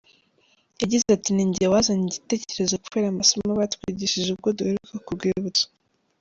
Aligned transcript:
Yagize 0.81 1.05
ati 1.17 1.29
“Ni 1.31 1.43
njye 1.49 1.65
wazanye 1.73 2.05
igitekerezo 2.09 2.75
kubera 2.83 3.07
amasomo 3.09 3.51
batwigishije 3.59 4.29
ubwo 4.31 4.49
duheruka 4.57 4.95
ku 5.05 5.11
rwibutso. 5.17 5.65